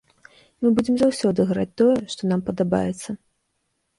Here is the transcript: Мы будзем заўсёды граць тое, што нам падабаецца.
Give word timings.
Мы 0.63 0.69
будзем 0.77 0.95
заўсёды 1.01 1.43
граць 1.51 1.67
тое, 1.81 1.99
што 2.15 2.21
нам 2.31 2.41
падабаецца. 2.47 3.09